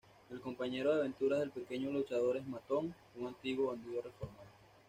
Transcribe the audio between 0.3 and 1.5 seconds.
El compañero de aventuras